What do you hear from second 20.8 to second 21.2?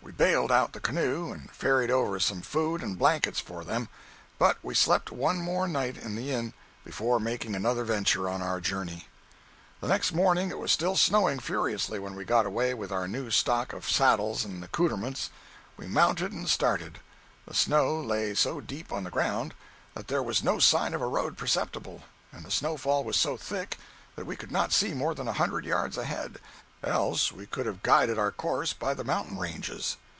of a